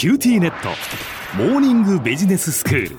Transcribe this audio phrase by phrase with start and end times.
[0.00, 0.70] QTnet。
[1.36, 2.96] モーニングビジネススクール。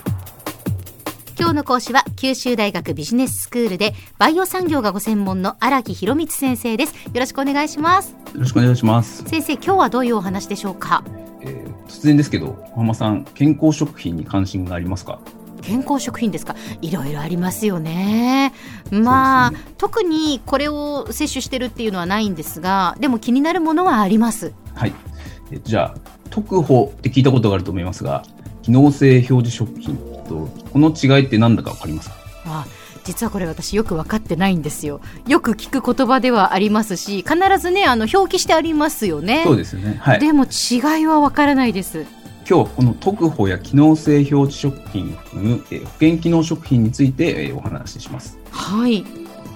[1.35, 6.93] 今日の講師は九州大学ビジネススクールでバイオ産業がご専門の荒木博光先生です。
[6.93, 8.11] よろしくお願いします。
[8.11, 9.23] よろしくお願いします。
[9.23, 11.03] 先生今日はどういうお話でしょうか、
[11.41, 15.21] えー、突然ですけど小浜さん健康食品に関心がありますか？
[15.63, 16.55] 健康食品ですか？
[16.83, 18.53] いろいろありますよね。
[18.91, 24.53] まあ、ね、特にこれを摂取してるっていうのはないんですがでも気になるものはあります。
[24.75, 24.93] はい。
[24.93, 25.10] え
[25.59, 25.97] じゃあ
[26.29, 28.23] 特保って聞いたことがあると思いますが
[28.61, 29.95] 機能性表示食品
[30.27, 32.15] とこの違いって何だか分かりますか？
[32.45, 32.65] あ
[33.03, 35.01] 実はこれ私よく分かってないんですよ。
[35.27, 39.43] よく聞く言葉ではありますし必ずねあの表記してありますよね。
[39.43, 42.05] そうですよね、はい、でも違いは分からないです。
[42.47, 48.37] 今日はこの特保や機能性表示食品を含む、えー、保険機能食品について、えー、お話しします。
[48.51, 49.03] はい。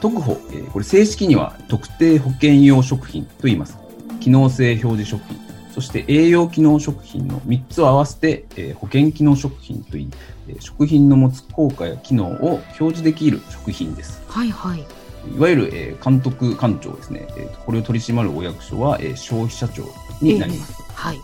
[0.01, 3.77] 特保、えー、これ正式には特定保険用食品と言います。
[4.19, 5.37] 機能性表示食品
[5.75, 10.09] そして栄養機能食品の3つを合わせて、えー、保険機能食品といい、
[10.47, 14.23] えー、食品の持つ効果や機能を表示できる食品です。
[14.29, 14.79] はいはい。
[14.79, 19.83] いわゆる、えー、監督官庁ですね、えー、これを取り締まるお役所は、えー、消費者庁
[20.21, 20.75] になります。
[20.79, 21.19] えー、はい。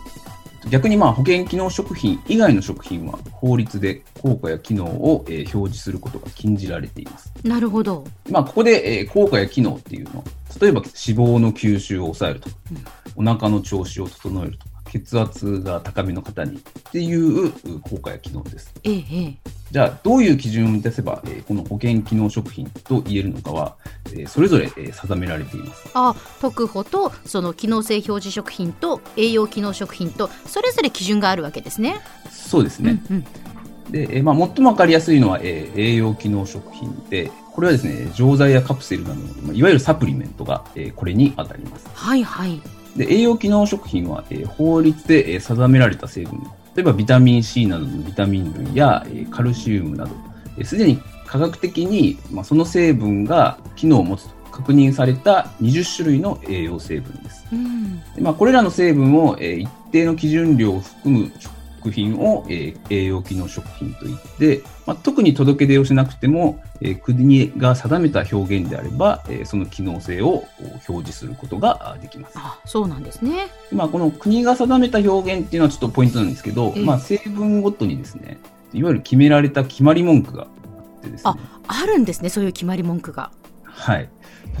[0.68, 7.32] 逆にまあ保険機能食品以外の食品は法律で効果や機能を、えー、表示することが禁じられています。
[7.42, 8.04] なるほど。
[8.30, 10.24] まあここで、えー、効果や機能っていうのは
[10.60, 12.84] 例えば脂肪の吸収を抑えるとか、うん、
[13.16, 16.60] お腹の調子を整えるとか血圧が高めの方にっ
[16.92, 18.74] ていう効果や機能です。
[18.84, 19.34] ええ、
[19.70, 23.76] じゃあ、どういう基準を満たせば、えー、この保険機能食品と言えるのかは、
[24.12, 25.88] えー、それぞれ、えー、定められています。
[25.94, 32.00] あ、特保とその機能性表示食品と栄養機能食品とそれぞれ基準があるわけですね。
[32.30, 33.02] そうですね。
[33.10, 39.14] うんうん、で、えー、まあ、最もわかりやすいのは、えー、栄養機能食品で、これはですね、錠剤やカプセルなど
[39.46, 41.86] の、いわゆるサプリメントが、えー、これに当たります。
[41.94, 42.60] はいはい。
[42.96, 46.40] で栄養機能食品は、えー、法律で、えー、定められた成分、
[46.74, 57.46] 例えばビタミン C などのビタミン類や、えー、カルシウムなど、す、で、に科学的に、まあ、その成分が機能を持つと確認された20種類の栄養成分です。
[57.52, 61.52] うん、でまあ、これらの成分を、えー、一定の基準量を含む食
[61.90, 70.44] 品を、えー、栄養機能食品といって、まあ、特に届け出をしなくても、えー、国が定めた表現であれば、えー、その機能性を
[70.88, 72.34] 表示することができます。
[72.36, 73.48] あそうなんですね。
[73.72, 78.38] まあ、この国が定めた表現っていうのはちょっとポイントなんですけど、まあ、成分ごとにですね、
[78.72, 81.30] いわゆる決められた決まり文句があってですね。
[81.30, 83.30] あ、あるんですね、そういう決まり文句が。
[83.64, 84.08] はい。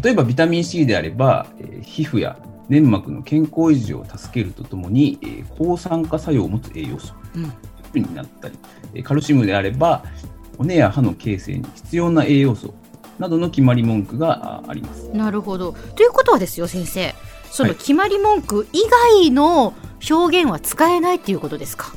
[0.02, 2.38] 例えばビタミン C であれば、えー、皮膚や
[2.68, 8.58] 粘膜の健康維持を助けるとともに、えー、抗酸化作用を持つ栄養素、うん、になったり、
[8.94, 10.04] えー、カルシウムであれば
[10.58, 12.74] 骨や歯の形成に必要な栄養素
[13.18, 15.08] などの決まり文句があります。
[15.10, 15.72] なるほど。
[15.94, 17.14] ということはですよ先生
[17.50, 18.80] その決まり文句以
[19.12, 19.74] 外の
[20.10, 21.96] 表現は使えないっていうことですか、はい、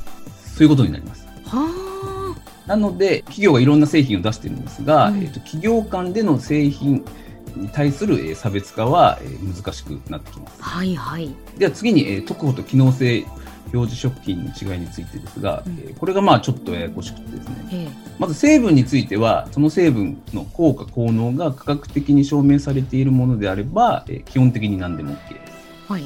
[0.49, 1.25] そういうことになります。
[1.45, 2.35] は
[2.67, 2.67] あ。
[2.67, 7.05] なので企業がいろんな製品を出してるんですが、うん、えーと企業間での製品
[7.55, 10.61] に対する差別化は難しくなってきます。
[10.61, 11.33] はいはい。
[11.57, 13.25] では次に特保と機能性
[13.73, 17.89] 表示食品の違いについてですが、うん、これがまあちょっとややこしくてですね、
[18.19, 25.91] まず成分についてはその成分の効果効能が科学的に証明されているものであれば基本的に何でも OK です。
[25.91, 26.03] はい、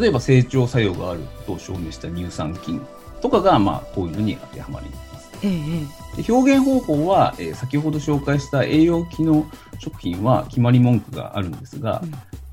[0.00, 2.80] 例えば成長作用があると証明した乳酸菌
[3.20, 5.30] とかがまあこういうのに当てはまります。
[5.44, 5.50] ええ、
[6.16, 9.46] で表現方法は、えー、先ほど紹介した栄養機能
[9.78, 12.12] 食品は決まり文句があるんですが、うん、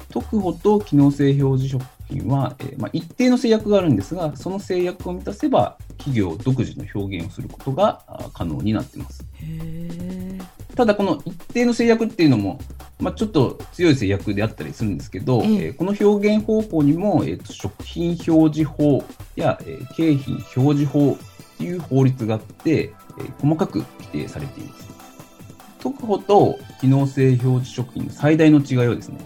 [0.10, 8.02] 特保と機能性表示食品は、えーまあ、一定の制約があるんですが、その制約を満たせば、企業独自の表現をすることが
[8.34, 9.26] 可能になっています。
[10.76, 12.60] ただ、この一定の制約っていうのも、
[13.00, 19.04] まあ、ちょっと強い制約であったりするんですけど、えー、この表現方法にも、えーと、食品表示法
[19.36, 21.18] や、えー、景品表示法っ
[21.58, 23.09] ていう法律があって、えー、
[23.42, 24.90] 細かく規定されています。
[25.80, 29.20] 特保と機能性表示食品の最大の違いはですね、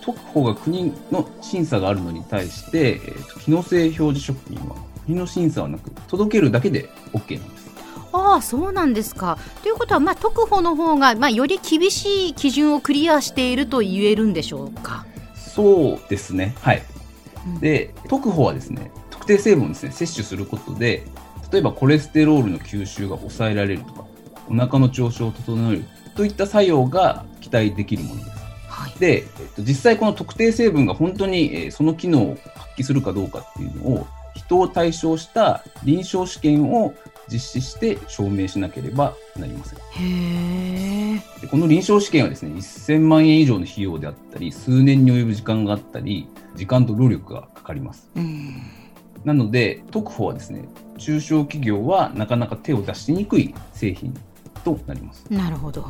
[0.00, 7.66] 特保が国の審査があるのに対して、えー、機能性表示食品は国の審査はなく、届けるだけで OK なんです。
[8.12, 9.36] ああそうなんですか。
[9.62, 15.04] ということは、まあ、特保の方が、まあ、より厳しい基準をクリアしていると言えるんでしょうか？
[15.34, 16.54] そうですね。
[16.62, 16.82] はい。
[17.60, 21.04] で、特保はですね、特定成分をですね、摂取することで、
[21.52, 24.04] 例えばコレステロールの吸収が抑えられるとか、
[24.48, 25.84] お腹の調子を整える
[26.14, 28.36] といった作用が期待できるものです。
[28.68, 36.94] はい、で、えっと、実際この特定成分が本当に、えー、その機能を発揮するかどうかっていうのを人を対象した臨床試験を
[37.28, 39.78] 実施して証明しなければなりません。
[39.78, 48.10] へでこの臨床試験はですね、1000万円以上の費用であったり、数年に及ぶ時間があったり、時間と労力がかかります。
[49.24, 54.14] なので、特保はですね、中小企業はなかなか手を出しにくい製品
[54.64, 55.24] となります。
[55.30, 55.86] なるほど。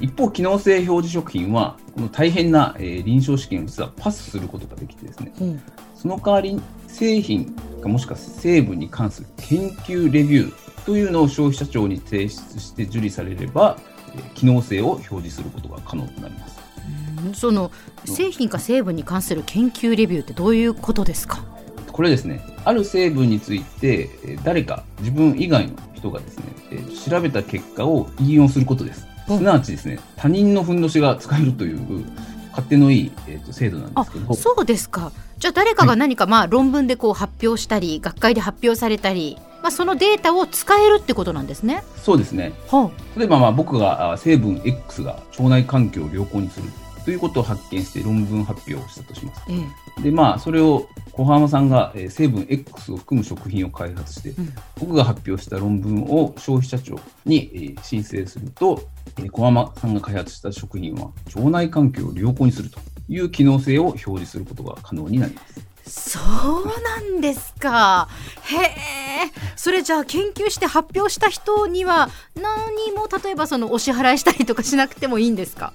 [0.00, 5.62] 一方、機能性表示食品は、この大変な、えー臨床試験を実はパスすることができてですね、うん
[5.96, 7.52] その代わり製品
[7.82, 13.76] かもしくは成分に関する研究レビューというのを消費者庁に提出して受理されれば、
[14.14, 16.58] えー機能性を表示することが可能となります。
[17.24, 17.72] うんその
[18.04, 21.42] 製品か成分に関する研究レビューってどういうことですか？
[21.90, 29.06] これですね、ある成分について、えー誰か自分以外の人がですね、えー調べた結果を引用することです。
[29.28, 32.04] うんすなわちですね、他人のふんどしが使えるという
[32.50, 35.12] 勝手のいい、えーと制度なんであすけど、そうですか。
[35.38, 41.82] じゃあ誰かが何かまあ論文でこう発表したり、学会で発表されたり、まあそのデータを使えるってことなんですね。
[41.96, 46.68] そうですね、は例えばまあ僕があ成分 X が腸内環境を良好にする
[47.06, 49.40] ということを発見して論文発表をしたとします。
[49.40, 49.54] あ、え
[50.00, 50.88] え、でまあそれを
[51.18, 58.88] 小浜さんがえー成分 X を含む食品を開発して、うん僕が発表した論文を消費者庁にえー申請すると、
[59.18, 62.78] えー小浜さんが開発した食品は腸内環境を良好にすると
[63.08, 65.68] いう機能性を表示することが可能になります。
[65.90, 66.20] そ
[66.62, 68.08] うなんですか。
[68.42, 68.68] へえ。
[69.56, 75.72] それじゃあ研究して発表した人には何も例えばそのお支払いしたりとかしなくてもいいんですか？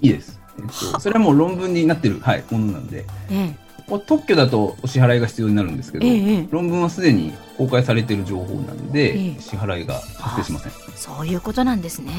[0.00, 0.40] いいです。
[0.58, 10.72] えっと、それはもう論文になってる、はい、ものなんで、えこれ特許だとお支払いが必要になるんですけど、えええ論文はすでに公開されている情報なんで、ええ支払いが発生しません。
[10.94, 12.12] そういうことなんですね。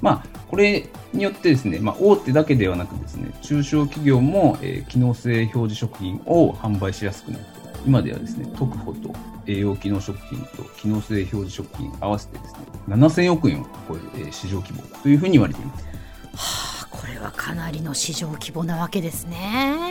[0.00, 7.46] まあ、これによってですね、まあ、大手だけではなくですね、中小企業も、えー機能性表示食品を販売しやすくなって、
[7.86, 9.10] 今ではですね、特保と
[9.46, 12.58] 栄養機能食品と機能性表示食品合わせてですね、
[12.88, 15.84] 7000億円を超える、えー市場規模というふうに言われています。
[15.84, 19.85] はあ、これはかなりの市場規模なわけですね。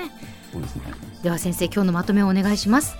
[0.55, 0.83] そうですね。
[1.23, 2.95] では先生今日のまとめをお願いします。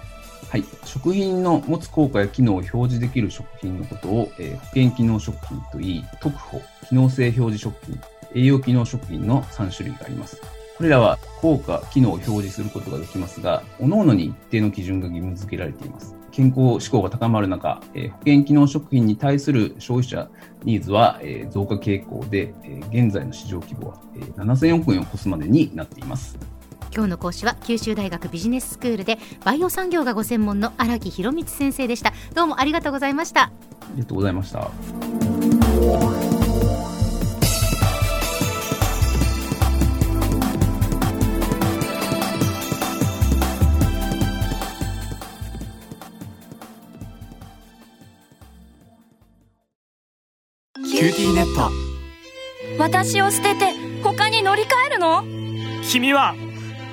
[0.50, 8.00] はい、食品の持つ効果や機能を表示できる食品のことを、えー保険機能食品といい、特保、機能性表示食品、
[8.36, 10.42] 栄養機能食品の3種類があります。
[10.78, 16.16] これらは効果、機能を表示することができますが、各々に一定の基準が義務付けられています。
[16.32, 20.30] 健康志向が高まる中、えー保険機能食品に対する消費者
[20.64, 26.38] ニーズは、えー増加傾向で、えー現在の市場規模は、えー7000億円を超すまでになっています。
[26.94, 32.14] 今日の講師は九州大学ビジネススクールでバイオ産業がご専門の荒木博光先生でした。
[32.34, 33.44] どうもありがとうございました。
[33.44, 33.52] あ
[33.96, 34.72] りがとうございました。
[50.76, 51.70] QTnet
[52.80, 55.24] 私を捨てて他に乗り換えるの？
[55.84, 56.36] 君は